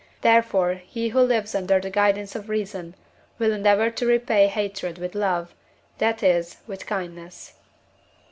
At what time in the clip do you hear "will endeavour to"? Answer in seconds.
3.37-4.07